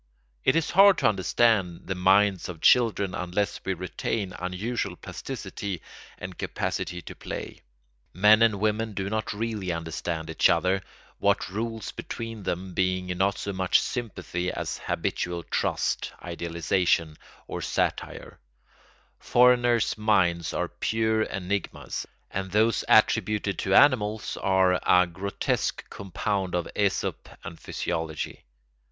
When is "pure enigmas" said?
20.69-22.07